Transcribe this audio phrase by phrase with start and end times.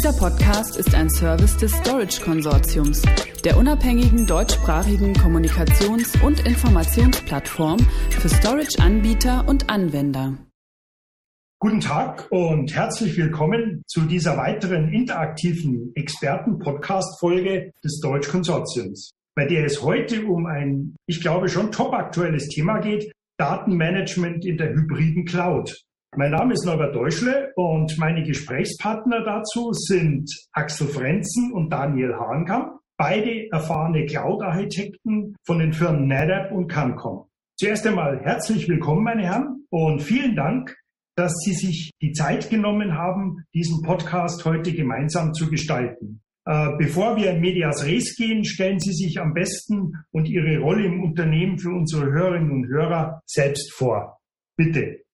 [0.00, 3.02] Dieser Podcast ist ein Service des Storage Konsortiums,
[3.44, 10.38] der unabhängigen deutschsprachigen Kommunikations- und Informationsplattform für Storage-Anbieter und Anwender.
[11.58, 19.66] Guten Tag und herzlich willkommen zu dieser weiteren interaktiven Experten-Podcast-Folge des Storage Konsortiums, bei der
[19.66, 25.26] es heute um ein, ich glaube, schon top aktuelles Thema geht, Datenmanagement in der hybriden
[25.26, 25.78] Cloud.
[26.16, 32.80] Mein Name ist Norbert Deutschle und meine Gesprächspartner dazu sind Axel Frenzen und Daniel Hahnkamp,
[32.96, 37.28] beide erfahrene Cloud-Architekten von den Firmen NetApp und Cancom.
[37.56, 40.76] Zuerst einmal herzlich willkommen, meine Herren, und vielen Dank,
[41.14, 46.22] dass Sie sich die Zeit genommen haben, diesen Podcast heute gemeinsam zu gestalten.
[46.44, 50.86] Äh, bevor wir in Medias Res gehen, stellen Sie sich am besten und Ihre Rolle
[50.86, 54.18] im Unternehmen für unsere Hörerinnen und Hörer selbst vor.
[54.56, 55.04] Bitte.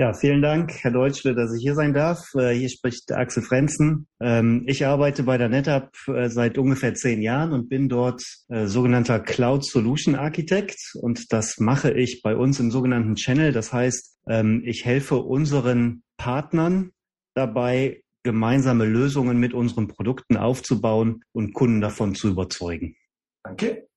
[0.00, 2.32] Ja, vielen Dank, Herr Deutschle, dass ich hier sein darf.
[2.36, 4.06] Äh, hier spricht Axel Frenzen.
[4.20, 8.66] Ähm, ich arbeite bei der NetApp äh, seit ungefähr zehn Jahren und bin dort äh,
[8.66, 10.78] sogenannter Cloud Solution Architect.
[11.02, 13.50] Und das mache ich bei uns im sogenannten Channel.
[13.50, 16.92] Das heißt, ähm, ich helfe unseren Partnern
[17.34, 22.94] dabei, gemeinsame Lösungen mit unseren Produkten aufzubauen und Kunden davon zu überzeugen.
[23.42, 23.88] Danke.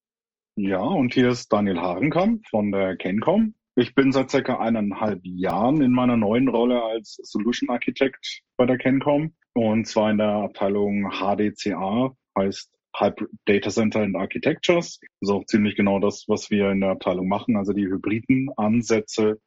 [0.56, 3.54] Ja, und hier ist Daniel Harenkamp von der Kencom.
[3.76, 8.78] Ich bin seit circa eineinhalb Jahren in meiner neuen Rolle als Solution Architect bei der
[8.78, 15.00] Kencom und zwar in der Abteilung HDCA, heißt Hybrid Data Center and Architectures.
[15.00, 18.50] Das ist auch ziemlich genau das, was wir in der Abteilung machen, also die hybriden
[18.58, 19.40] Ansätze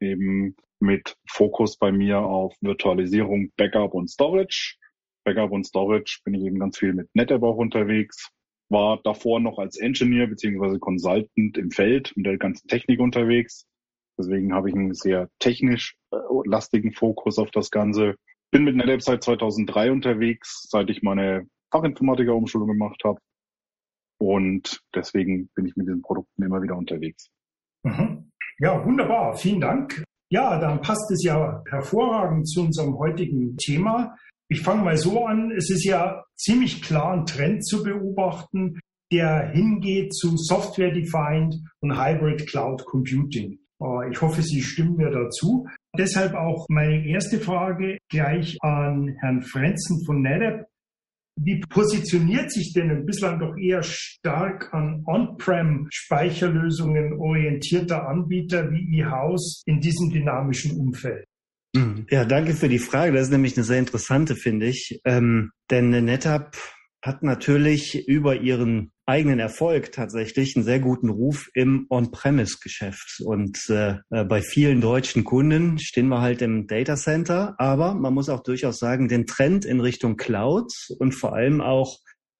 [0.00, 4.76] eben mit Fokus bei mir auf Virtualisierung, Backup und Storage.
[5.24, 8.30] Backup und Storage bin ich eben ganz viel mit NetApp auch unterwegs
[8.72, 13.66] war davor noch als Engineer beziehungsweise Consultant im Feld mit der ganzen Technik unterwegs.
[14.18, 18.16] Deswegen habe ich einen sehr technisch äh, lastigen Fokus auf das Ganze.
[18.50, 23.18] Bin mit NetApp seit 2003 unterwegs, seit ich meine Fachinformatiker-Umschulung gemacht habe.
[24.18, 27.28] Und deswegen bin ich mit diesen Produkten immer wieder unterwegs.
[27.82, 28.30] Mhm.
[28.58, 29.36] Ja, wunderbar.
[29.36, 30.04] Vielen Dank.
[30.30, 34.16] Ja, dann passt es ja hervorragend zu unserem heutigen Thema.
[34.48, 35.50] Ich fange mal so an.
[35.50, 38.78] Es ist ja ziemlich klar ein Trend zu beobachten,
[39.10, 43.58] der hingeht zu Software-Defined und Hybrid Cloud Computing.
[43.82, 45.66] Äh, ich hoffe, Sie stimmen mir dazu.
[45.96, 50.66] Deshalb auch meine erste Frage gleich an Herrn Frenzen von NetApp.
[51.40, 59.62] Wie positioniert sich denn ein bislang doch eher stark an On-Prem-Speicherlösungen orientierter Anbieter wie eHouse
[59.64, 61.24] in diesem dynamischen Umfeld?
[61.74, 62.04] Mhm.
[62.10, 63.12] Ja, danke für die Frage.
[63.12, 65.00] Das ist nämlich eine sehr interessante, finde ich.
[65.04, 66.54] Ähm, denn NetApp
[67.02, 73.20] hat natürlich über ihren eigenen Erfolg tatsächlich einen sehr guten Ruf im On-Premise-Geschäft.
[73.24, 77.56] Und äh, äh, bei vielen deutschen Kunden stehen wir halt im Data Center.
[77.58, 81.98] Aber man muss auch durchaus sagen, den Trend in Richtung Cloud und vor allem auch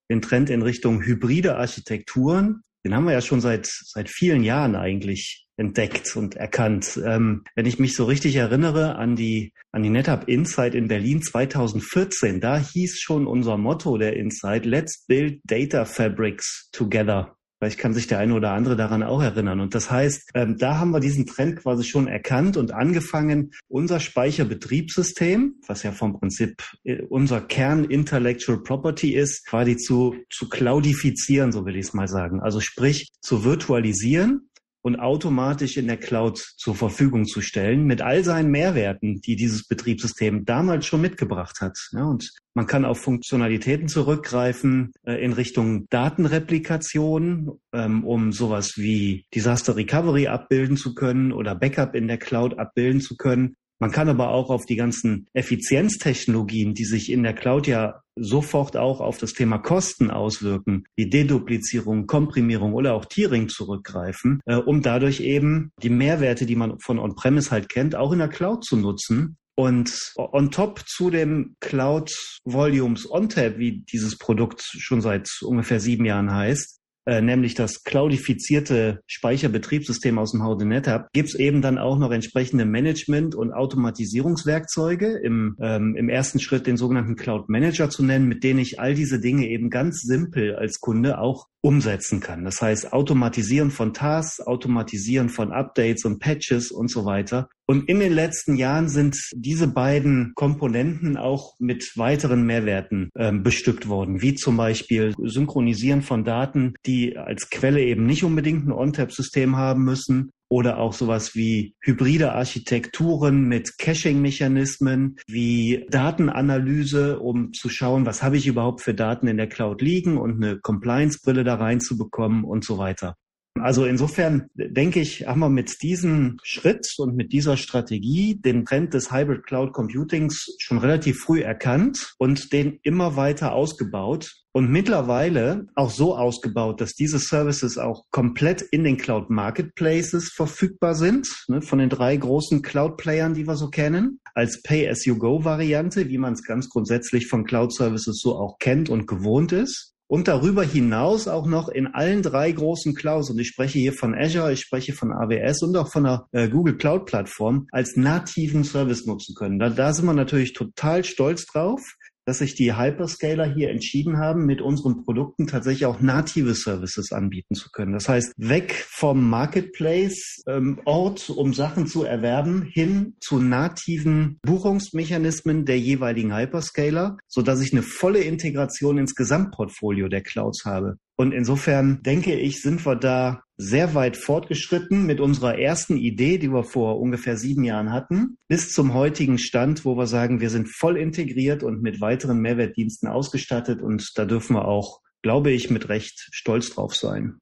[0.08, 4.76] den Trend in Richtung hybride Architekturen, den haben wir ja schon seit, seit vielen Jahren
[4.76, 7.00] eigentlich entdeckt und erkannt.
[7.04, 11.22] Ähm, wenn ich mich so richtig erinnere an die, an die NetApp Insight in Berlin
[11.22, 17.36] 2014, da hieß schon unser Motto der Insight, Let's Build Data Fabrics Together.
[17.62, 19.60] Vielleicht kann sich der eine oder andere daran auch erinnern.
[19.60, 24.00] Und das heißt, ähm, da haben wir diesen Trend quasi schon erkannt und angefangen, unser
[24.00, 31.52] Speicherbetriebssystem, was ja vom Prinzip äh, unser Kern Intellectual Property ist, quasi zu, zu cloudifizieren,
[31.52, 32.40] so will ich es mal sagen.
[32.40, 34.48] Also sprich, zu virtualisieren
[34.82, 39.66] und automatisch in der Cloud zur Verfügung zu stellen mit all seinen Mehrwerten, die dieses
[39.66, 41.78] Betriebssystem damals schon mitgebracht hat.
[41.92, 49.24] Ja, und man kann auf Funktionalitäten zurückgreifen äh, in Richtung Datenreplikation, ähm, um sowas wie
[49.34, 53.54] Disaster Recovery abbilden zu können oder Backup in der Cloud abbilden zu können.
[53.82, 58.76] Man kann aber auch auf die ganzen Effizienztechnologien, die sich in der Cloud ja sofort
[58.76, 64.82] auch auf das Thema Kosten auswirken, wie Deduplizierung, Komprimierung oder auch Tiering zurückgreifen, äh, um
[64.82, 68.76] dadurch eben die Mehrwerte, die man von On-Premise halt kennt, auch in der Cloud zu
[68.76, 69.36] nutzen.
[69.56, 72.12] Und on top zu dem Cloud
[72.44, 79.00] Volumes OnTap, wie dieses Produkt schon seit ungefähr sieben Jahren heißt, äh, nämlich das cloudifizierte
[79.06, 85.18] Speicherbetriebssystem aus dem Hause NetApp, gibt es eben dann auch noch entsprechende Management- und Automatisierungswerkzeuge,
[85.22, 88.94] im, ähm, im ersten Schritt den sogenannten Cloud Manager zu nennen, mit denen ich all
[88.94, 92.44] diese Dinge eben ganz simpel als Kunde auch umsetzen kann.
[92.44, 97.48] Das heißt, Automatisieren von Tasks, Automatisieren von Updates und Patches und so weiter.
[97.66, 103.88] Und in den letzten Jahren sind diese beiden Komponenten auch mit weiteren Mehrwerten äh, bestückt
[103.88, 109.56] worden, wie zum Beispiel Synchronisieren von Daten, die als Quelle eben nicht unbedingt ein ONTAP-System
[109.56, 118.04] haben müssen oder auch sowas wie hybride Architekturen mit Caching-Mechanismen, wie Datenanalyse, um zu schauen,
[118.04, 122.44] was habe ich überhaupt für Daten in der Cloud liegen und eine Compliance-Brille da reinzubekommen
[122.44, 123.16] und so weiter.
[123.60, 128.94] Also insofern denke ich, haben wir mit diesem Schritt und mit dieser Strategie den Trend
[128.94, 135.66] des Hybrid Cloud Computings schon relativ früh erkannt und den immer weiter ausgebaut und mittlerweile
[135.74, 141.62] auch so ausgebaut, dass diese Services auch komplett in den Cloud Marketplaces verfügbar sind, ne,
[141.62, 146.68] von den drei großen Cloud-Playern, die wir so kennen, als Pay-as-you-go-Variante, wie man es ganz
[146.68, 151.86] grundsätzlich von Cloud-Services so auch kennt und gewohnt ist und darüber hinaus auch noch in
[151.86, 155.74] allen drei großen Clouds, und ich spreche hier von Azure, ich spreche von AWS und
[155.74, 159.58] auch von der äh, Google Cloud Plattform, als nativen Service nutzen können.
[159.58, 161.80] Da, da sind wir natürlich total stolz drauf
[162.24, 167.54] dass sich die Hyperscaler hier entschieden haben, mit unseren Produkten tatsächlich auch native Services anbieten
[167.54, 167.92] zu können.
[167.92, 175.78] Das heißt, weg vom Marketplace-Ort, ähm, um Sachen zu erwerben, hin zu nativen Buchungsmechanismen der
[175.78, 180.96] jeweiligen Hyperscaler, so dass ich eine volle Integration ins Gesamtportfolio der Clouds habe.
[181.16, 186.52] Und insofern denke ich, sind wir da sehr weit fortgeschritten mit unserer ersten Idee, die
[186.52, 190.68] wir vor ungefähr sieben Jahren hatten, bis zum heutigen Stand, wo wir sagen, wir sind
[190.68, 193.80] voll integriert und mit weiteren Mehrwertdiensten ausgestattet.
[193.80, 197.38] Und da dürfen wir auch, glaube ich, mit Recht stolz drauf sein.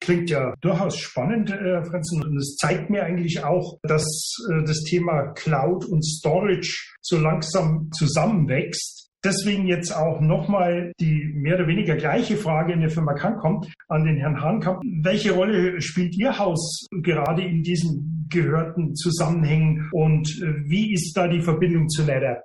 [0.00, 2.22] Klingt ja durchaus spannend, Herr äh, Franzen.
[2.22, 4.04] Und es zeigt mir eigentlich auch, dass
[4.52, 11.56] äh, das Thema Cloud und Storage so langsam zusammenwächst Deswegen jetzt auch nochmal die mehr
[11.56, 14.82] oder weniger gleiche Frage in der Firma Cancom an den Herrn Hahnkamp.
[15.02, 21.28] Welche Rolle spielt Ihr Haus gerade in diesen gehörten Zusammenhängen und äh, wie ist da
[21.28, 22.42] die Verbindung zu NetApp?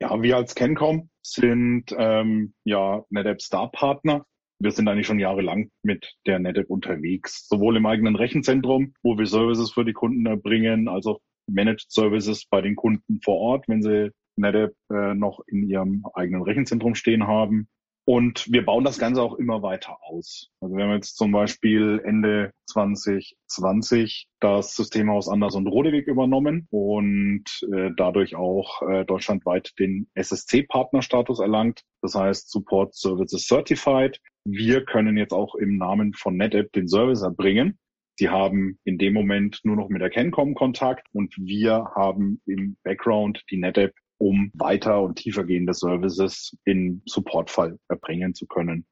[0.00, 4.24] Ja, wir als Cancom sind ähm, ja NetApp Star-Partner.
[4.58, 9.26] Wir sind eigentlich schon jahrelang mit der NetApp unterwegs, sowohl im eigenen Rechenzentrum, wo wir
[9.26, 13.82] Services für die Kunden erbringen, als auch Managed Services bei den Kunden vor Ort, wenn
[13.82, 14.10] sie
[14.40, 17.68] NetApp äh, noch in ihrem eigenen Rechenzentrum stehen haben.
[18.06, 20.50] Und wir bauen das Ganze auch immer weiter aus.
[20.60, 27.44] Also wir haben jetzt zum Beispiel Ende 2020 das Systemhaus Anders und Rodewig übernommen und
[27.72, 31.82] äh, dadurch auch äh, deutschlandweit den SSC-Partnerstatus erlangt.
[32.02, 34.18] Das heißt Support Services Certified.
[34.44, 37.78] Wir können jetzt auch im Namen von NetApp den Service erbringen.
[38.18, 42.76] Sie haben in dem Moment nur noch mit der Cancom Kontakt und wir haben im
[42.82, 48.86] Background die NetApp um weiter und tiefergehende Services in Supportfall erbringen zu können.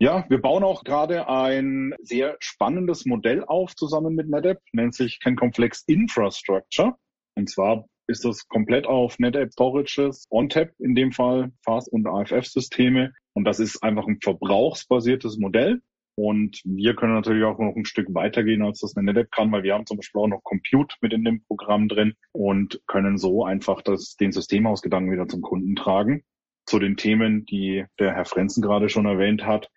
[0.00, 5.18] Ja, wir bauen auch gerade ein sehr spannendes Modell auf zusammen mit NetApp, nennt sich
[5.18, 6.94] CanComplex Infrastructure.
[7.34, 13.12] Und zwar ist das komplett auf NetApp Storages, ONTAP in dem Fall, FAS und AFF-Systeme.
[13.34, 15.80] Und das ist einfach ein verbrauchsbasiertes Modell.
[16.18, 19.62] Und wir können natürlich auch noch ein Stück weitergehen, als das eine NetApp kann, weil
[19.62, 23.44] wir haben zum Beispiel auch noch Compute mit in dem Programm drin und können so
[23.44, 26.24] einfach das, den Systemhausgedanken wieder zum Kunden tragen.
[26.66, 29.70] Zu den Themen, die der Herr Frenzen gerade schon erwähnt hat.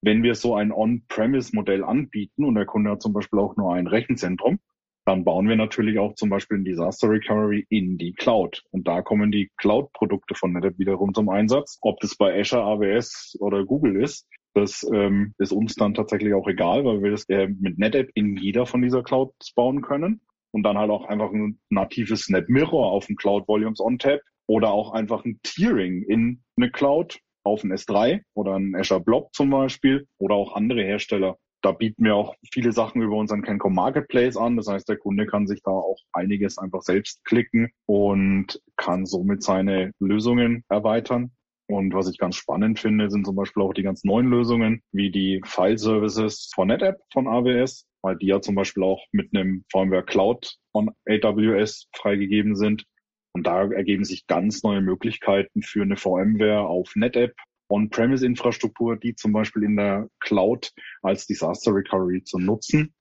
[0.00, 3.88] Wenn wir so ein On-Premise-Modell anbieten und der Kunde hat zum Beispiel auch nur ein
[3.88, 4.60] Rechenzentrum,
[5.04, 8.62] dann bauen wir natürlich auch zum Beispiel ein Disaster Recovery in die Cloud.
[8.70, 11.78] Und da kommen die Cloud-Produkte von NetApp wiederum zum Einsatz.
[11.80, 14.28] Ob das bei Azure, AWS oder Google ist,
[14.60, 18.36] das ähm, ist uns dann tatsächlich auch egal, weil wir das äh, mit NetApp in
[18.36, 20.20] jeder von dieser Clouds bauen können
[20.52, 24.70] und dann halt auch einfach ein natives NetMirror auf dem Cloud Volumes on Tap oder
[24.70, 29.50] auch einfach ein Tiering in eine Cloud auf ein S3 oder ein Azure Blob zum
[29.50, 31.36] Beispiel oder auch andere Hersteller.
[31.62, 34.56] Da bieten wir auch viele Sachen über unseren Cancom Marketplace an.
[34.56, 39.42] Das heißt, der Kunde kann sich da auch einiges einfach selbst klicken und kann somit
[39.42, 41.32] seine Lösungen erweitern.
[41.70, 45.10] Und was ich ganz spannend finde, sind zum Beispiel auch die ganz neuen Lösungen, wie
[45.10, 50.04] die File-Services von NetApp von AWS, weil die ja zum Beispiel auch mit einem VMware
[50.04, 52.86] Cloud von AWS freigegeben sind.
[53.34, 57.34] Und da ergeben sich ganz neue Möglichkeiten für eine VMware auf NetApp
[57.70, 60.72] On-Premise-Infrastruktur, die zum Beispiel in der Cloud
[61.02, 62.94] als Disaster Recovery zu nutzen.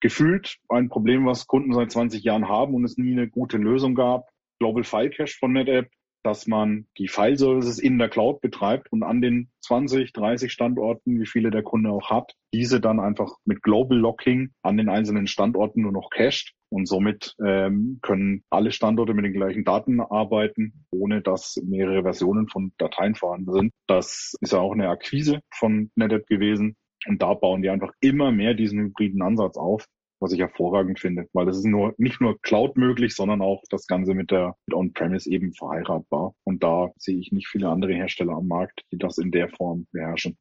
[0.00, 3.94] Gefühlt ein Problem, was Kunden seit 20 Jahren haben und es nie eine gute Lösung
[3.94, 4.30] gab.
[4.60, 5.88] Global File Cache von NetApp
[6.24, 11.26] dass man die File-Services in der Cloud betreibt und an den 20, 30 Standorten, wie
[11.26, 15.82] viele der Kunde auch hat, diese dann einfach mit Global Locking an den einzelnen Standorten
[15.82, 16.54] nur noch cached.
[16.70, 22.48] Und somit ähm, können alle Standorte mit den gleichen Daten arbeiten, ohne dass mehrere Versionen
[22.48, 23.72] von Dateien vorhanden sind.
[23.86, 26.74] Das ist ja auch eine Akquise von NetApp gewesen.
[27.06, 29.86] Und da bauen die einfach immer mehr diesen hybriden Ansatz auf,
[30.24, 33.86] was ich hervorragend finde, weil es ist nur nicht nur Cloud möglich, sondern auch das
[33.86, 36.34] Ganze mit der On-Premise eben verheiratbar.
[36.44, 39.86] Und da sehe ich nicht viele andere Hersteller am Markt, die das in der Form
[39.92, 40.38] beherrschen.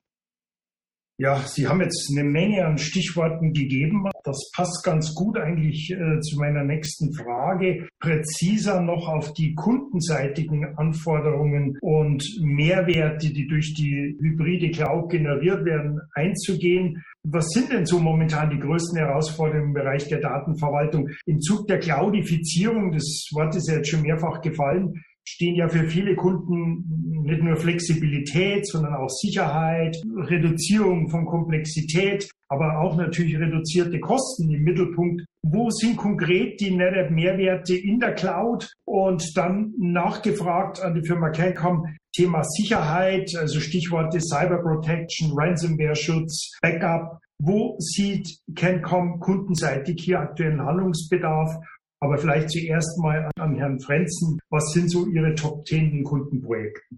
[1.20, 4.10] Ja, Sie haben jetzt eine Menge an Stichworten gegeben.
[4.24, 7.88] Das passt ganz gut eigentlich äh, zu meiner nächsten Frage.
[8.00, 16.02] Präziser noch auf die kundenseitigen Anforderungen und Mehrwerte, die durch die hybride Cloud generiert werden,
[16.16, 17.04] einzugehen.
[17.26, 21.10] Was sind denn so momentan die größten Herausforderungen im Bereich der Datenverwaltung?
[21.26, 25.86] Im Zug der Cloudifizierung, das Wort ist ja jetzt schon mehrfach gefallen, stehen ja für
[25.86, 34.00] viele Kunden nicht nur Flexibilität, sondern auch Sicherheit, Reduzierung von Komplexität, aber auch natürlich reduzierte
[34.00, 35.24] Kosten im Mittelpunkt.
[35.42, 38.72] Wo sind konkret die NetApp-Mehrwerte in der Cloud?
[38.86, 47.20] Und dann nachgefragt an die Firma Cancom, Thema Sicherheit, also Stichworte Cyber Protection, Ransomware-Schutz, Backup.
[47.40, 51.56] Wo sieht Cancom kundenseitig hier aktuellen Handlungsbedarf?
[52.04, 54.38] Aber vielleicht zuerst mal an Herrn Frenzen.
[54.50, 56.98] Was sind so Ihre Top 10 in Kundenprojekten?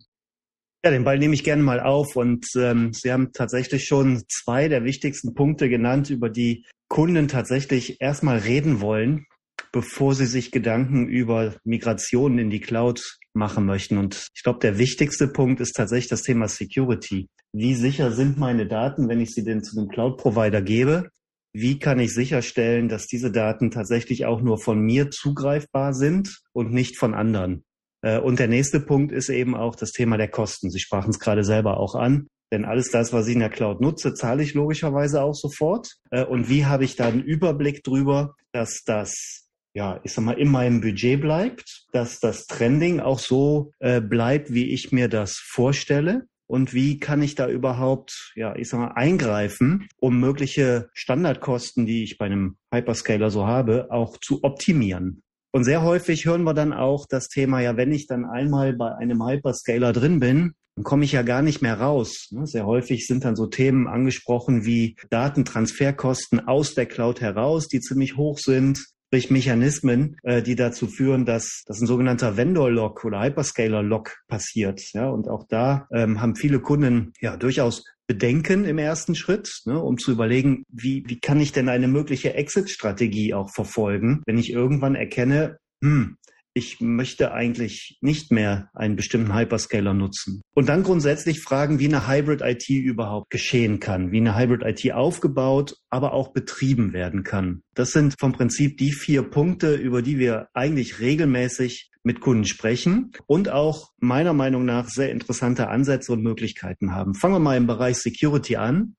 [0.84, 4.68] Ja, den Ball nehme ich gerne mal auf und ähm, Sie haben tatsächlich schon zwei
[4.68, 9.28] der wichtigsten Punkte genannt, über die Kunden tatsächlich erstmal reden wollen,
[9.72, 14.00] bevor sie sich Gedanken über Migrationen in die Cloud machen möchten.
[14.00, 17.28] Und ich glaube, der wichtigste Punkt ist tatsächlich das Thema Security.
[17.54, 21.10] Wie sicher sind meine Daten, wenn ich sie denn zu einem Cloud-Provider gebe?
[21.56, 26.74] Wie kann ich sicherstellen, dass diese Daten tatsächlich auch nur von mir zugreifbar sind und
[26.74, 27.64] nicht von anderen.
[28.02, 30.70] Äh, und der nächste Punkt ist eben auch das Thema der Kosten.
[30.70, 32.28] Sie sprachen es gerade selber auch an.
[32.52, 35.94] Denn alles das, was ich in der Cloud nutze, zahle ich logischerweise auch sofort.
[36.12, 40.38] Äh, und wie habe ich da einen Überblick drüber, dass das, ja, ich sag mal,
[40.38, 45.38] in meinem Budget bleibt, dass das Trending auch so äh, bleibt, wie ich mir das
[45.38, 51.86] vorstelle und wie kann ich da überhaupt, ja, ich sag mal, eingreifen, um mögliche Standardkosten,
[51.86, 55.24] die ich bei einem Hyperscaler so habe, auch zu optimieren.
[55.52, 58.94] Und sehr häufig hören wir dann auch das Thema, ja, wenn ich dann einmal bei
[58.96, 62.28] einem Hyperscaler drin bin, dann komme ich ja gar nicht mehr raus.
[62.32, 62.46] Ne?
[62.46, 68.18] Sehr häufig sind dann so Themen angesprochen wie Datentransferkosten aus der Cloud heraus, die ziemlich
[68.18, 68.84] hoch sind
[69.16, 74.82] sprich Mechanismen, äh, die dazu führen, dass, dass ein sogenannter Vendor-Lock oder Hyperscaler-Lock passiert.
[74.92, 79.82] Ja, und auch da ähm, haben viele Kunden ja durchaus Bedenken im ersten Schritt, ne,
[79.82, 84.52] um zu überlegen, wie, wie kann ich denn eine mögliche Exit-Strategie auch verfolgen, wenn ich
[84.52, 86.18] irgendwann erkenne, hm,
[86.58, 90.42] ich möchte eigentlich nicht mehr einen bestimmten Hyperscaler nutzen.
[90.54, 94.94] Und dann grundsätzlich fragen, wie eine Hybrid IT überhaupt geschehen kann, wie eine Hybrid IT
[94.94, 97.62] aufgebaut, aber auch betrieben werden kann.
[97.74, 103.12] Das sind vom Prinzip die vier Punkte, über die wir eigentlich regelmäßig mit Kunden sprechen
[103.28, 107.16] und auch meiner Meinung nach sehr interessante Ansätze und Möglichkeiten haben.
[107.16, 108.96] Fangen wir mal im Bereich Security an.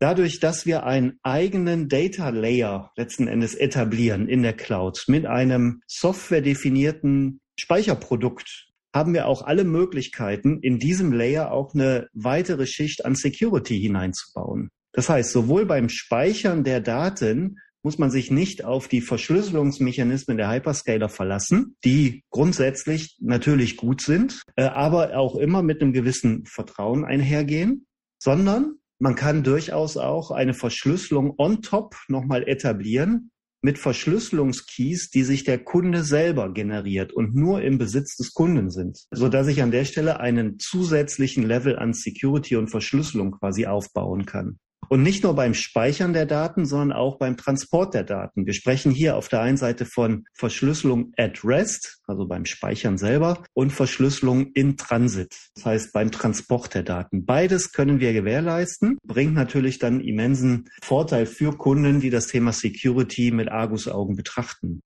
[0.00, 5.82] Dadurch, dass wir einen eigenen Data Layer letzten Endes etablieren in der Cloud mit einem
[5.88, 13.16] softwaredefinierten Speicherprodukt, haben wir auch alle Möglichkeiten, in diesem Layer auch eine weitere Schicht an
[13.16, 14.70] Security hineinzubauen.
[14.92, 20.50] Das heißt, sowohl beim Speichern der Daten muss man sich nicht auf die Verschlüsselungsmechanismen der
[20.50, 27.04] Hyperscaler verlassen, die grundsätzlich natürlich gut sind, äh, aber auch immer mit einem gewissen Vertrauen
[27.04, 27.86] einhergehen,
[28.18, 35.44] sondern man kann durchaus auch eine Verschlüsselung on top nochmal etablieren mit Verschlüsselungskeys, die sich
[35.44, 39.72] der Kunde selber generiert und nur im Besitz des Kunden sind, so dass ich an
[39.72, 44.58] der Stelle einen zusätzlichen Level an Security und Verschlüsselung quasi aufbauen kann.
[44.88, 48.46] Und nicht nur beim Speichern der Daten, sondern auch beim Transport der Daten.
[48.46, 53.44] Wir sprechen hier auf der einen Seite von Verschlüsselung at rest, also beim Speichern selber,
[53.52, 57.26] und Verschlüsselung in Transit, das heißt beim Transport der Daten.
[57.26, 63.30] Beides können wir gewährleisten, bringt natürlich dann immensen Vorteil für Kunden, die das Thema Security
[63.30, 64.80] mit Argusaugen betrachten.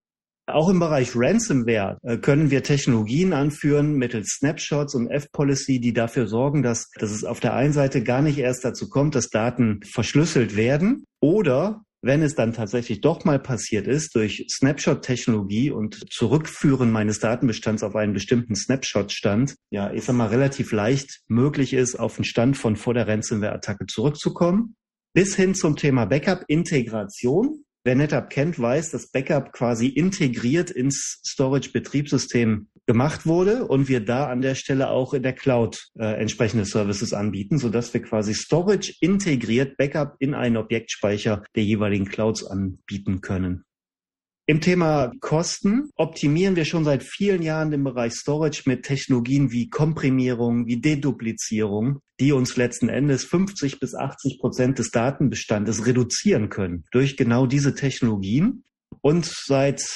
[0.47, 6.27] Auch im Bereich Ransomware äh, können wir Technologien anführen mittels Snapshots und F-Policy, die dafür
[6.27, 9.81] sorgen, dass, dass es auf der einen Seite gar nicht erst dazu kommt, dass Daten
[9.85, 16.91] verschlüsselt werden oder wenn es dann tatsächlich doch mal passiert ist, durch Snapshot-Technologie und Zurückführen
[16.91, 22.17] meines Datenbestands auf einen bestimmten Snapshot-Stand, ja, ich sag mal, relativ leicht möglich ist, auf
[22.17, 24.75] den Stand von vor der Ransomware-Attacke zurückzukommen.
[25.15, 27.65] Bis hin zum Thema Backup-Integration.
[27.85, 34.29] Wer NetApp kennt, weiß, dass Backup quasi integriert ins Storage-Betriebssystem gemacht wurde und wir da
[34.29, 38.95] an der Stelle auch in der Cloud äh, entsprechende Services anbieten, sodass wir quasi Storage
[39.01, 43.65] integriert Backup in einen Objektspeicher der jeweiligen Clouds anbieten können.
[44.47, 49.71] Im Thema Kosten optimieren wir schon seit vielen Jahren den Bereich Storage mit Technologien wie
[49.71, 56.83] Komprimierung, wie Deduplizierung, die uns letzten Endes 50 bis 80 Prozent des Datenbestandes reduzieren können
[56.91, 58.65] durch genau diese Technologien.
[59.01, 59.87] Und seit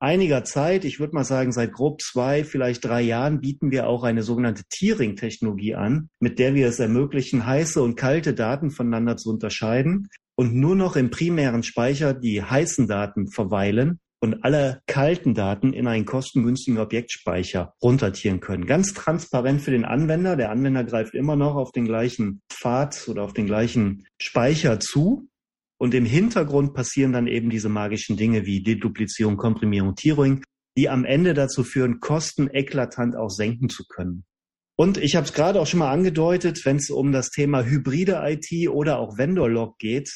[0.00, 4.02] einiger Zeit, ich würde mal sagen seit grob zwei, vielleicht drei Jahren, bieten wir auch
[4.02, 9.30] eine sogenannte Tiering-Technologie an, mit der wir es ermöglichen, heiße und kalte Daten voneinander zu
[9.30, 15.72] unterscheiden und nur noch im primären Speicher die heißen Daten verweilen und alle kalten Daten
[15.72, 18.66] in einen kostengünstigen Objektspeicher runtertieren können.
[18.66, 20.36] Ganz transparent für den Anwender.
[20.36, 25.28] Der Anwender greift immer noch auf den gleichen Pfad oder auf den gleichen Speicher zu.
[25.76, 30.44] Und im Hintergrund passieren dann eben diese magischen Dinge wie Deduplizierung, Komprimierung, Tierung,
[30.78, 34.24] die am Ende dazu führen, Kosten eklatant auch senken zu können.
[34.82, 38.20] Und ich habe es gerade auch schon mal angedeutet, wenn es um das Thema hybride
[38.24, 40.10] IT oder auch Vendor-Log geht,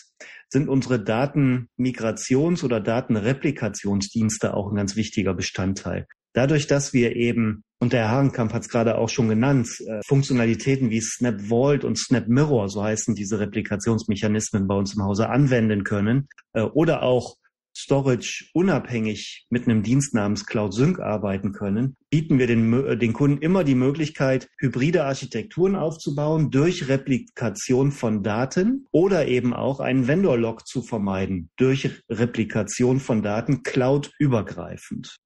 [0.49, 6.09] sind unsere Datenmigrations- oder Datenreplikationsdienste auch ein ganz wichtiger Bestandteil.
[6.33, 10.01] Dadurch, dass wir eben, und der Herr Hagenkamp hat es gerade auch schon genannt, äh,
[10.05, 15.29] Funktionalitäten wie Snap Vault und Snap Mirror, so heißen diese Replikationsmechanismen bei uns im Hause,
[15.29, 17.37] anwenden können, äh, oder auch
[17.79, 23.13] Storage unabhängig mit einem Dienst namens Cloud Sync arbeiten können, bieten wir den, äh, den
[23.13, 30.09] Kunden immer die Möglichkeit, hybride Architekturen aufzubauen durch Replikation von Daten oder eben auch einen
[30.09, 35.19] Vendor-Lock zu vermeiden durch Replikation von Daten cloud-übergreifend.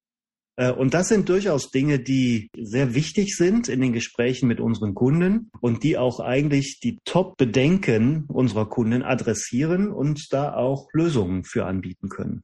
[0.60, 4.94] Äh, und das sind durchaus Dinge, die sehr wichtig sind in den Gesprächen mit unseren
[4.94, 11.64] Kunden und die auch eigentlich die Top-Bedenken unserer Kunden adressieren und da auch Lösungen für
[11.64, 12.42] anbieten können.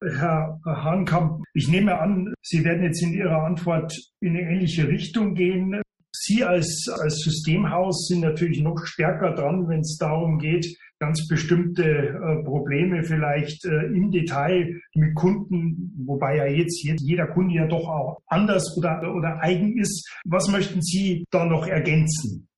[0.00, 5.34] Herr Hahnkamp, ich nehme an, Sie werden jetzt in Ihrer Antwort in eine ähnliche Richtung
[5.34, 5.80] gehen.
[6.12, 10.66] Sie als, als Systemhaus sind natürlich noch stärker dran, wenn es darum geht,
[10.98, 17.26] ganz bestimmte äh, Probleme vielleicht äh, im Detail mit Kunden, wobei ja jetzt, jetzt jeder
[17.26, 20.10] Kunde ja doch auch anders oder, oder eigen ist.
[20.24, 22.48] Was möchten Sie da noch ergänzen?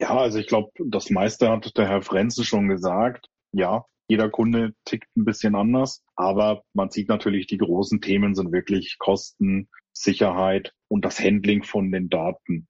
[0.00, 3.26] Ja, also ich glaube, das meiste hat der Herr Frenzen schon gesagt.
[3.52, 8.52] Ja, jeder Kunde tickt ein bisschen anders, aber man sieht natürlich, die großen Themen sind
[8.52, 12.68] wirklich Kosten, Sicherheit und das Handling von den Daten.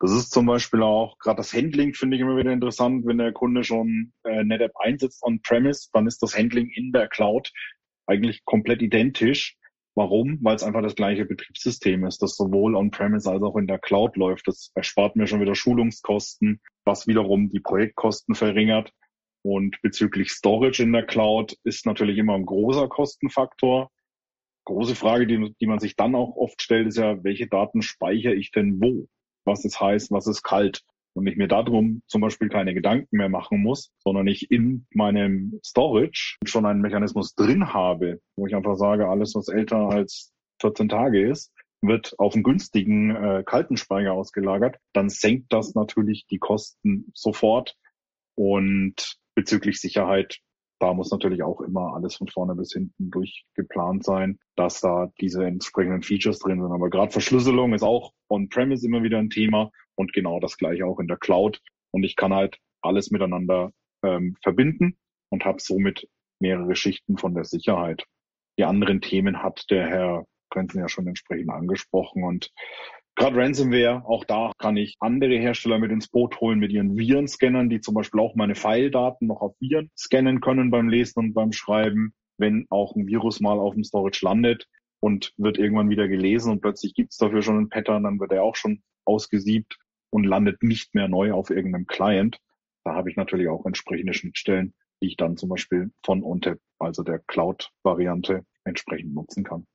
[0.00, 3.32] Das ist zum Beispiel auch, gerade das Handling finde ich immer wieder interessant, wenn der
[3.32, 7.50] Kunde schon äh, NetApp einsetzt on-premise, dann ist das Handling in der Cloud
[8.06, 9.56] eigentlich komplett identisch.
[9.96, 10.38] Warum?
[10.42, 14.16] Weil es einfach das gleiche Betriebssystem ist, das sowohl on-premise als auch in der Cloud
[14.16, 14.46] läuft.
[14.46, 18.92] Das erspart mir schon wieder Schulungskosten, was wiederum die Projektkosten verringert.
[19.42, 23.90] Und bezüglich Storage in der Cloud ist natürlich immer ein großer Kostenfaktor.
[24.66, 28.34] Große Frage, die, die man sich dann auch oft stellt, ist ja, welche Daten speichere
[28.34, 29.08] ich denn wo?
[29.48, 30.82] Was ist heiß, was ist kalt.
[31.14, 35.58] Und ich mir darum zum Beispiel keine Gedanken mehr machen muss, sondern ich in meinem
[35.64, 40.88] Storage schon einen Mechanismus drin habe, wo ich einfach sage, alles, was älter als 14
[40.88, 46.38] Tage ist, wird auf einen günstigen äh, kalten Speicher ausgelagert, dann senkt das natürlich die
[46.38, 47.74] Kosten sofort.
[48.36, 50.38] Und bezüglich Sicherheit
[50.80, 55.44] da muss natürlich auch immer alles von vorne bis hinten durchgeplant sein, dass da diese
[55.44, 56.72] entsprechenden Features drin sind.
[56.72, 61.00] Aber gerade Verschlüsselung ist auch on-premise immer wieder ein Thema und genau das gleiche auch
[61.00, 61.60] in der Cloud.
[61.90, 63.72] Und ich kann halt alles miteinander
[64.04, 64.96] ähm, verbinden
[65.30, 66.08] und habe somit
[66.40, 68.04] mehrere Schichten von der Sicherheit.
[68.58, 72.50] Die anderen Themen hat der Herr Grenzen ja schon entsprechend angesprochen und
[73.18, 77.68] Gerade Ransomware, auch da kann ich andere Hersteller mit ins Boot holen mit ihren Virenscannern,
[77.68, 81.50] die zum Beispiel auch meine File-Daten noch auf Viren scannen können beim Lesen und beim
[81.50, 84.68] Schreiben, wenn auch ein Virus mal auf dem Storage landet
[85.00, 88.30] und wird irgendwann wieder gelesen und plötzlich gibt es dafür schon einen Pattern, dann wird
[88.30, 89.78] er auch schon ausgesiebt
[90.10, 92.38] und landet nicht mehr neu auf irgendeinem Client.
[92.84, 97.02] Da habe ich natürlich auch entsprechende Schnittstellen, die ich dann zum Beispiel von ONTAP, also
[97.02, 99.66] der Cloud-Variante, entsprechend nutzen kann.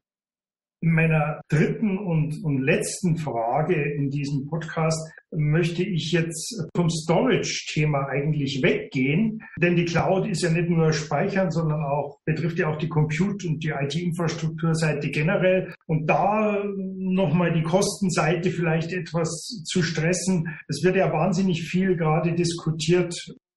[0.84, 5.00] In meiner dritten und, und letzten Frage in diesem Podcast
[5.32, 11.52] möchte ich jetzt vom Storage-Thema eigentlich weggehen, denn die Cloud ist ja nicht nur Speichern,
[11.52, 15.74] sondern auch betrifft ja auch die Compute- und die IT-Infrastrukturseite generell.
[15.88, 16.62] Und da
[16.98, 20.50] nochmal die Kostenseite vielleicht etwas zu stressen.
[20.68, 23.16] Es wird ja wahnsinnig viel gerade diskutiert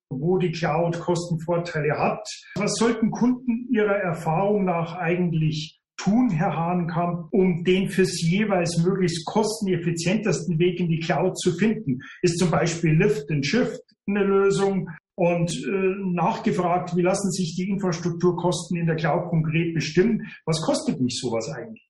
[0.08, 2.24] wo die Cloud Kostenvorteile hat.
[2.54, 8.82] Was sollten Kunden ihrer Erfahrung nach eigentlich tun, Herr Hahnkamp, um den für Sie jeweils
[8.84, 12.00] möglichst kosteneffizientesten Weg in die Cloud zu finden?
[12.22, 14.88] Ist zum Beispiel Lift and Shift eine Lösung?
[15.18, 20.30] Und äh, nachgefragt, wie lassen sich die Infrastrukturkosten in der Cloud konkret bestimmen?
[20.44, 21.88] Was kostet mich sowas eigentlich?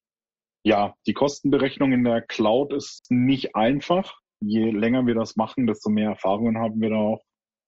[0.63, 4.19] Ja, die Kostenberechnung in der Cloud ist nicht einfach.
[4.39, 7.23] Je länger wir das machen, desto mehr Erfahrungen haben wir da auch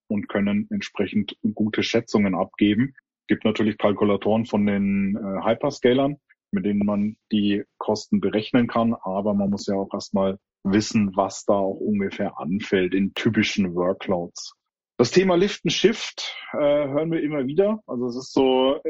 [0.10, 2.94] und können entsprechend gute Schätzungen abgeben.
[3.22, 6.18] Es gibt natürlich Kalkulatoren von den äh, Hyperscalern,
[6.52, 8.94] mit denen man die Kosten berechnen kann.
[8.94, 14.54] Aber man muss ja auch erstmal wissen, was da auch ungefähr anfällt in typischen Workloads.
[14.98, 17.80] Das Thema Lift and Shift äh, hören wir immer wieder.
[17.88, 18.82] Also es ist so,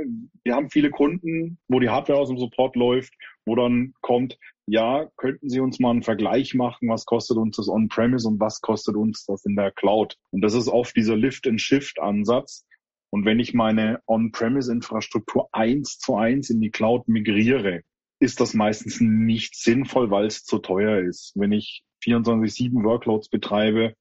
[0.44, 3.14] wir haben viele Kunden, wo die Hardware aus dem Support läuft,
[3.46, 7.70] wo dann kommt, ja, könnten Sie uns mal einen Vergleich machen, was kostet uns das
[7.70, 10.16] On-Premise und was kostet uns das in der Cloud?
[10.32, 12.66] Und das ist oft dieser Lift and Shift Ansatz.
[13.12, 17.82] Und wenn ich meine On-Premise-Infrastruktur eins zu eins in die Cloud migriere,
[18.20, 21.34] ist das meistens nicht sinnvoll, weil es zu teuer ist.
[21.36, 23.94] Wenn ich 24-7 Workloads betreibe,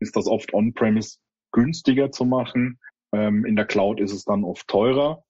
[0.00, 1.18] ist das oft On-Premise
[1.52, 2.78] günstiger zu machen.
[3.12, 5.24] Ähm, in der Cloud ist es dann oft teurer.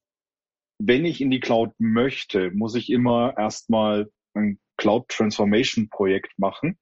[0.77, 6.77] Wenn ich in die Cloud möchte, muss ich immer erstmal ein Cloud Transformation Projekt machen.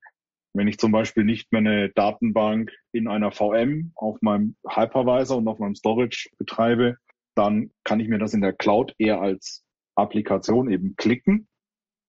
[0.54, 5.48] Wenn ich zum Beispiel nicht mehr eine Datenbank in einer VM auf meinem Hypervisor und
[5.48, 6.98] auf meinem Storage betreibe,
[7.36, 9.64] dann kann ich mir das in der Cloud eher als
[9.96, 11.48] Applikation eben klicken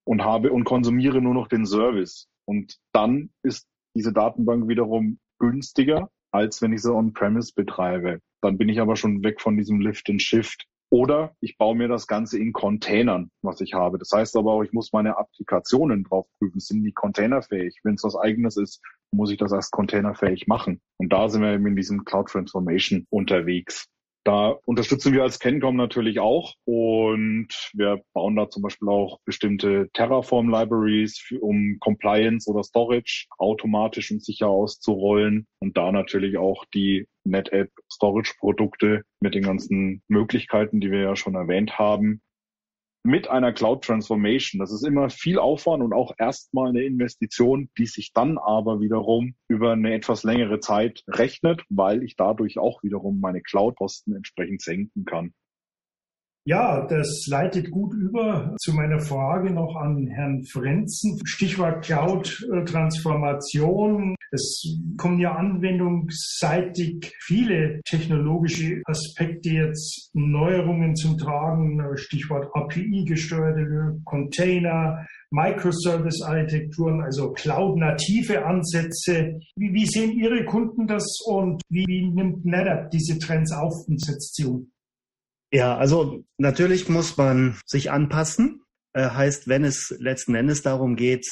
[0.05, 2.27] und habe und konsumiere nur noch den Service.
[2.45, 8.19] Und dann ist diese Datenbank wiederum günstiger als wenn ich sie on-premise betreibe.
[8.41, 10.67] Dann bin ich aber schon weg von diesem Lift and Shift.
[10.89, 13.97] Oder ich baue mir das Ganze in Containern, was ich habe.
[13.97, 16.59] Das heißt aber auch, ich muss meine Applikationen drauf prüfen.
[16.59, 17.79] Sind die containerfähig?
[17.83, 20.81] Wenn es was eigenes ist, muss ich das erst containerfähig machen.
[20.97, 23.87] Und da sind wir eben in diesem Cloud Transformation unterwegs.
[24.25, 29.87] Da unterstützen wir als Kencom natürlich auch und wir bauen da zum Beispiel auch bestimmte
[29.93, 37.69] Terraform-Libraries, um Compliance oder Storage automatisch und sicher auszurollen und da natürlich auch die NetApp
[37.91, 42.21] Storage-Produkte mit den ganzen Möglichkeiten, die wir ja schon erwähnt haben,
[43.05, 44.59] mit einer Cloud Transformation.
[44.59, 49.35] Das ist immer viel Aufwand und auch erstmal eine Investition, die sich dann aber wiederum
[49.47, 55.05] über eine etwas längere Zeit rechnet, weil ich dadurch auch wiederum meine Cloud-Kosten entsprechend senken
[55.05, 55.33] kann.
[56.47, 61.19] Ja, das leitet gut über zu meiner Frage noch an Herrn Frenzen.
[61.25, 64.15] Stichwort Cloud-Transformation.
[64.31, 71.81] Es kommen ja anwendungsseitig viele technologische Aspekte jetzt, Neuerungen zum Tragen.
[71.95, 79.39] Stichwort API-gesteuerte Container, Microservice-Architekturen, also Cloud-native Ansätze.
[79.55, 83.99] Wie, wie, sehen Ihre Kunden das und wie, wie nimmt NetApp diese Trends auf und
[83.99, 84.69] setzt sie um?
[85.55, 88.63] Ja, also natürlich muss man sich anpassen.
[88.91, 91.25] Äh, heißt, wenn es letzten Endes darum geht,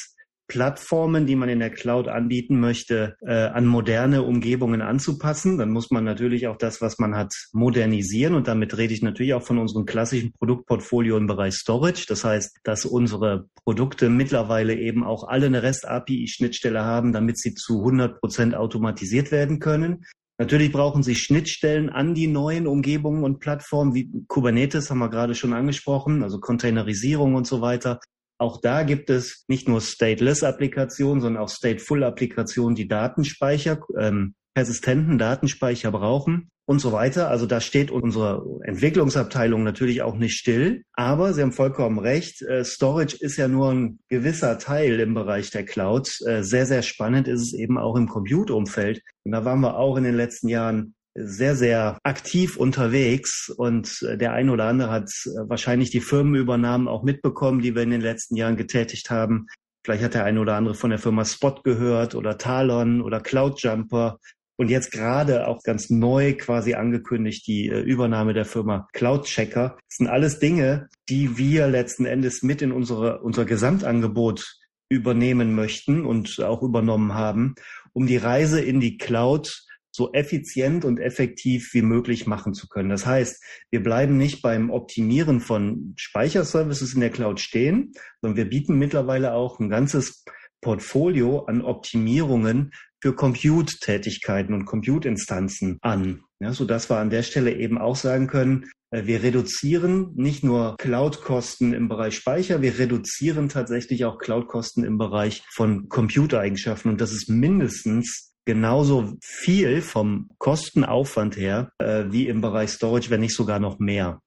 [0.48, 5.90] Plattformen, die man in der Cloud anbieten möchte, äh, an moderne Umgebungen anzupassen, dann muss
[5.90, 8.34] man natürlich auch das, was man hat, modernisieren.
[8.34, 12.06] Und damit rede ich natürlich auch von unserem klassischen Produktportfolio im Bereich Storage.
[12.08, 17.80] Das heißt, dass unsere Produkte mittlerweile eben auch alle eine REST-API-Schnittstelle haben, damit sie zu
[17.80, 20.06] 100 Prozent automatisiert werden können.
[20.38, 25.34] Natürlich brauchen Sie Schnittstellen an die neuen Umgebungen und Plattformen wie Kubernetes haben wir gerade
[25.34, 28.00] schon angesprochen, also Containerisierung und so weiter.
[28.38, 35.90] Auch da gibt es nicht nur Stateless-Applikationen, sondern auch Stateful-Applikationen, die Datenspeicher, ähm, persistenten Datenspeicher
[35.90, 37.28] brauchen und so weiter.
[37.28, 40.84] Also da steht unsere Entwicklungsabteilung natürlich auch nicht still.
[40.94, 42.42] Aber Sie haben vollkommen recht.
[42.42, 46.20] Äh, Storage ist ja nur ein gewisser Teil im Bereich der Cloud.
[46.26, 49.02] Äh, sehr, sehr spannend ist es eben auch im Compute-Umfeld.
[49.24, 54.18] Und da waren wir auch in den letzten Jahren sehr, sehr aktiv unterwegs und äh,
[54.18, 55.10] der eine oder andere hat
[55.46, 59.46] wahrscheinlich die Firmenübernahmen auch mitbekommen, die wir in den letzten Jahren getätigt haben.
[59.84, 64.18] Vielleicht hat der eine oder andere von der Firma Spot gehört oder Talon oder Cloudjumper
[64.56, 69.76] und jetzt gerade auch ganz neu quasi angekündigt die äh, Übernahme der Firma Cloud Checker.
[69.88, 76.04] Das sind alles Dinge, die wir letzten Endes mit in unsere, unser Gesamtangebot übernehmen möchten
[76.04, 77.54] und auch übernommen haben,
[77.92, 82.88] um die Reise in die Cloud so effizient und effektiv wie möglich machen zu können.
[82.88, 83.40] Das heißt,
[83.70, 89.34] wir bleiben nicht beim Optimieren von Speicherservices in der Cloud stehen, sondern wir bieten mittlerweile
[89.34, 90.24] auch ein ganzes
[90.60, 92.72] Portfolio an Optimierungen
[93.04, 98.28] für Compute-Tätigkeiten und Compute-Instanzen an, ja, so dass wir an der Stelle eben auch sagen
[98.28, 104.84] können, äh, wir reduzieren nicht nur Cloud-Kosten im Bereich Speicher, wir reduzieren tatsächlich auch Cloud-Kosten
[104.84, 106.92] im Bereich von Computereigenschaften.
[106.92, 113.20] Und das ist mindestens genauso viel vom Kostenaufwand her äh, wie im Bereich Storage, wenn
[113.20, 114.22] nicht sogar noch mehr.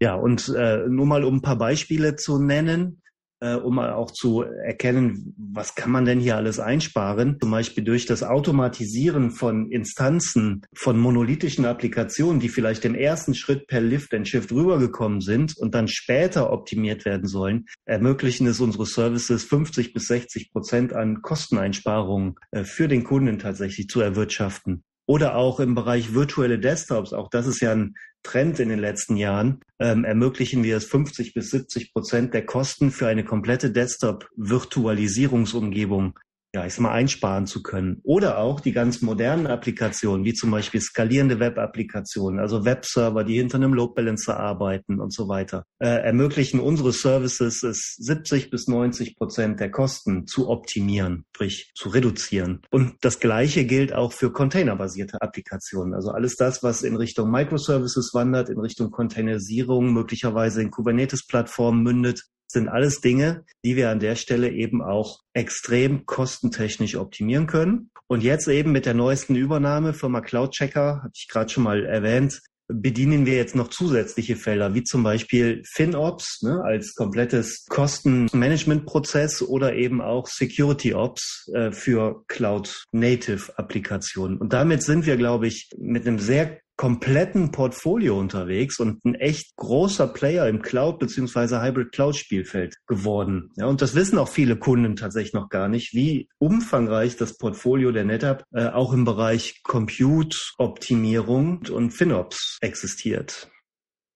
[0.00, 3.02] Ja, und äh, nur mal um ein paar Beispiele zu nennen
[3.40, 7.38] äh, um auch zu erkennen, was kann man denn hier alles einsparen.
[7.40, 13.66] Zum Beispiel durch das Automatisieren von Instanzen, von monolithischen Applikationen, die vielleicht im ersten Schritt
[13.66, 18.86] per Lift and Shift rübergekommen sind und dann später optimiert werden sollen, ermöglichen es unsere
[18.86, 24.82] Services 50 bis 60 Prozent an Kosteneinsparungen äh, für den Kunden tatsächlich zu erwirtschaften.
[25.06, 29.16] Oder auch im Bereich virtuelle Desktops, auch das ist ja ein Trend in den letzten
[29.16, 36.18] Jahren, ähm, ermöglichen wir es 50 bis 70 Prozent der Kosten für eine komplette Desktop-Virtualisierungsumgebung
[36.56, 38.00] ja, ich sag mal, einsparen zu können.
[38.02, 43.56] Oder auch die ganz modernen Applikationen, wie zum Beispiel skalierende Web-Applikationen, also Webserver, die hinter
[43.56, 49.18] einem Load Balancer arbeiten und so weiter, äh, ermöglichen unsere Services es 70 bis 90
[49.18, 52.62] Prozent der Kosten zu optimieren, sprich zu reduzieren.
[52.70, 55.92] Und das Gleiche gilt auch für containerbasierte Applikationen.
[55.92, 62.22] Also alles das, was in Richtung Microservices wandert, in Richtung Containerisierung, möglicherweise in Kubernetes-Plattformen mündet,
[62.48, 67.90] sind alles Dinge, die wir an der Stelle eben auch extrem kostentechnisch optimieren können.
[68.06, 72.40] Und jetzt eben mit der neuesten Übernahme Firma CloudChecker, hatte ich gerade schon mal erwähnt,
[72.68, 79.74] bedienen wir jetzt noch zusätzliche Felder, wie zum Beispiel FinOps ne, als komplettes Kostenmanagementprozess oder
[79.74, 84.38] eben auch SecurityOps äh, für Cloud-Native-Applikationen.
[84.38, 89.56] Und damit sind wir, glaube ich, mit einem sehr kompletten Portfolio unterwegs und ein echt
[89.56, 93.50] großer Player im Cloud beziehungsweise Hybrid Cloud Spielfeld geworden.
[93.56, 97.92] Ja, und das wissen auch viele Kunden tatsächlich noch gar nicht, wie umfangreich das Portfolio
[97.92, 103.50] der NetApp äh, auch im Bereich Compute Optimierung und FinOps existiert.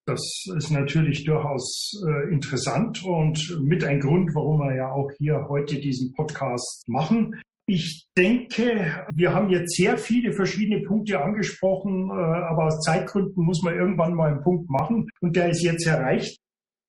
[0.06, 5.46] Das ist natürlich durchaus äh, interessant und mit ein Grund, warum wir ja auch hier
[5.48, 7.40] heute diesen Podcast machen.
[7.72, 13.62] Ich denke, wir haben jetzt sehr viele verschiedene Punkte angesprochen, äh, aber aus Zeitgründen muss
[13.62, 16.36] man irgendwann mal einen Punkt machen und der ist jetzt erreicht.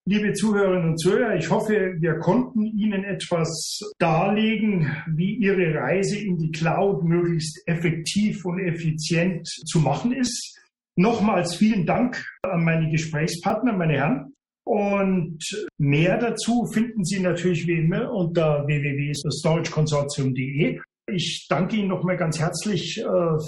[0.08, 6.36] Liebe Zuhörerinnen und Zuhörer, ich hoffe, wir konnten Ihnen etwas darlegen, wie Ihre Reise in
[6.36, 10.58] die Cloud möglichst effektiv und effizient zu machen ist.
[10.96, 14.32] Nochmals vielen Dank an meine Gesprächspartner, meine Herren.
[14.64, 15.38] Und
[15.78, 20.80] mehr dazu finden Sie natürlich wie immer unter www.storageconsortium.de.
[21.10, 23.04] Ich danke Ihnen nochmal ganz herzlich äh,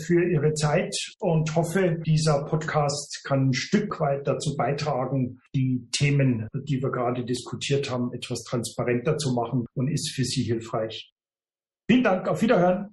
[0.07, 6.49] für Ihre Zeit und hoffe, dieser Podcast kann ein Stück weit dazu beitragen, die Themen,
[6.53, 11.13] die wir gerade diskutiert haben, etwas transparenter zu machen und ist für Sie hilfreich.
[11.89, 12.93] Vielen Dank, auf Wiederhören.